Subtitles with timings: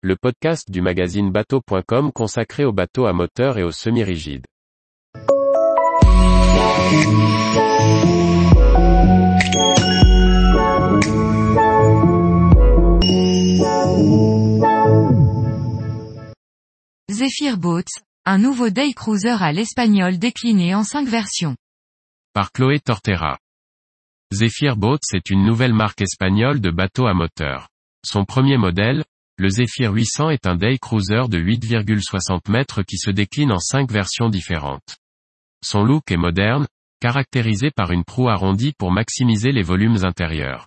[0.00, 4.46] le podcast du magazine bateau.com consacré aux bateaux à moteur et aux semi-rigides.
[17.10, 17.82] Zephyr Boats,
[18.24, 21.56] un nouveau day cruiser à l'espagnol décliné en cinq versions.
[22.34, 23.36] Par Chloé Tortera.
[24.32, 27.68] Zephyr Boats est une nouvelle marque espagnole de bateaux à moteur.
[28.04, 29.04] Son premier modèle,
[29.38, 33.90] le Zephyr 800 est un day cruiser de 8,60 mètres qui se décline en cinq
[33.90, 34.96] versions différentes.
[35.64, 36.66] Son look est moderne,
[37.00, 40.66] caractérisé par une proue arrondie pour maximiser les volumes intérieurs.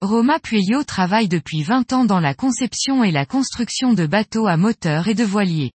[0.00, 4.56] Roma Pueyo travaille depuis 20 ans dans la conception et la construction de bateaux à
[4.56, 5.72] moteur et de voiliers.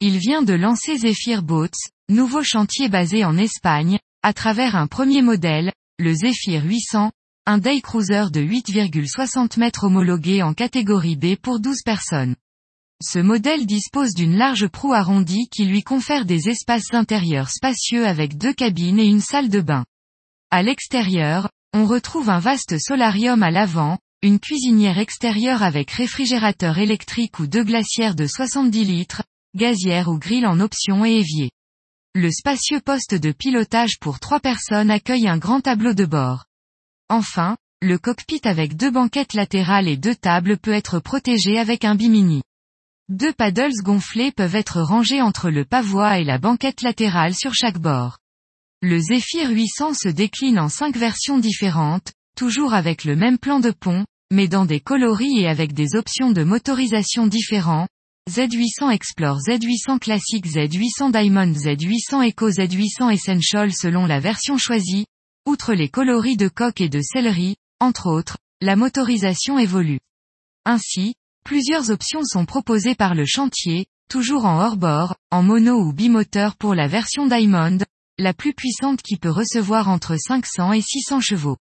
[0.00, 1.70] Il vient de lancer Zephyr Boats,
[2.10, 7.10] nouveau chantier basé en Espagne, à travers un premier modèle, le Zephyr 800,
[7.46, 12.36] un day cruiser de 8,60 mètres homologué en catégorie B pour 12 personnes.
[13.02, 18.38] Ce modèle dispose d'une large proue arrondie qui lui confère des espaces intérieurs spacieux avec
[18.38, 19.84] deux cabines et une salle de bain.
[20.50, 27.40] À l'extérieur, on retrouve un vaste solarium à l'avant, une cuisinière extérieure avec réfrigérateur électrique
[27.40, 29.22] ou deux glacières de 70 litres,
[29.54, 31.50] gazière ou grille en option et évier.
[32.14, 36.46] Le spacieux poste de pilotage pour trois personnes accueille un grand tableau de bord.
[37.10, 41.94] Enfin, le cockpit avec deux banquettes latérales et deux tables peut être protégé avec un
[41.94, 42.42] bimini.
[43.10, 47.78] Deux paddles gonflés peuvent être rangés entre le pavois et la banquette latérale sur chaque
[47.78, 48.18] bord.
[48.80, 53.70] Le Zephyr 800 se décline en cinq versions différentes, toujours avec le même plan de
[53.70, 57.86] pont, mais dans des coloris et avec des options de motorisation différents,
[58.30, 65.04] Z800 Explore Z800 Classic Z800 Diamond Z800 Eco Z800 Essential selon la version choisie,
[65.46, 70.00] outre les coloris de coque et de céleri, entre autres, la motorisation évolue.
[70.64, 71.14] Ainsi,
[71.44, 76.74] plusieurs options sont proposées par le chantier, toujours en hors-bord, en mono ou bimoteur pour
[76.74, 77.78] la version Diamond,
[78.18, 81.58] la plus puissante qui peut recevoir entre 500 et 600 chevaux.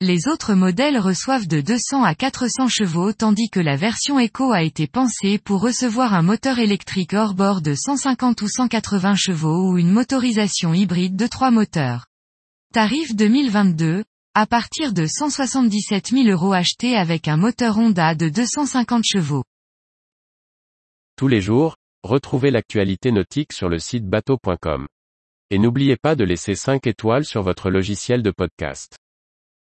[0.00, 4.62] Les autres modèles reçoivent de 200 à 400 chevaux tandis que la version Eco a
[4.62, 9.78] été pensée pour recevoir un moteur électrique hors bord de 150 ou 180 chevaux ou
[9.78, 12.06] une motorisation hybride de 3 moteurs.
[12.74, 14.02] Tarif 2022,
[14.34, 19.44] à partir de 177 000 euros achetés avec un moteur Honda de 250 chevaux.
[21.16, 24.88] Tous les jours, retrouvez l'actualité nautique sur le site bateau.com.
[25.50, 28.96] Et n'oubliez pas de laisser 5 étoiles sur votre logiciel de podcast.